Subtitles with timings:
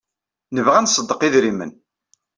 [0.55, 1.71] Nebɣa ad nṣeddeq idrimen.